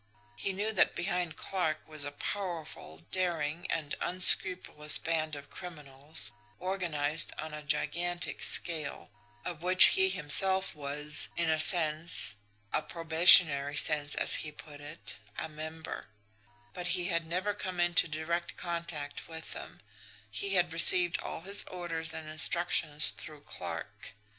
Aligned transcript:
He 0.35 0.51
knew 0.51 0.73
that 0.73 0.95
behind 0.95 1.35
Clarke 1.35 1.87
was 1.87 2.05
a 2.05 2.11
powerful, 2.11 2.97
daring, 3.11 3.69
and 3.69 3.93
unscrupulous 4.01 4.97
band 4.97 5.35
of 5.35 5.51
criminals, 5.51 6.31
organised 6.59 7.31
on 7.37 7.53
a 7.53 7.61
gigantic 7.61 8.41
scale, 8.41 9.11
of 9.45 9.61
which 9.61 9.89
he 9.93 10.09
himself 10.09 10.73
was, 10.73 11.29
in 11.37 11.51
a 11.51 11.59
sense 11.59 12.37
a 12.73 12.81
probationary 12.81 13.75
sense, 13.77 14.15
as 14.15 14.33
he 14.41 14.51
put 14.51 14.81
it 14.81 15.19
a 15.37 15.47
member; 15.47 16.07
but 16.73 16.87
he 16.97 17.09
had 17.09 17.27
never 17.27 17.53
come 17.53 17.79
into 17.79 18.07
direct 18.07 18.57
contact 18.57 19.27
with 19.27 19.53
them 19.53 19.81
he 20.31 20.55
had 20.55 20.73
received 20.73 21.19
all 21.21 21.41
his 21.41 21.63
orders 21.65 22.11
and 22.11 22.27
instructions 22.27 23.11
through 23.11 23.41
Clarke. 23.43 24.13